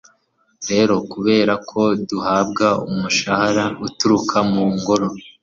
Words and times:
rero 0.69 0.95
kubera 1.11 1.53
ko 1.69 1.81
duhabwa 2.09 2.67
umushahara 2.91 3.65
uturuka 3.87 4.37
mu 4.51 4.63
ngoro 4.77 5.07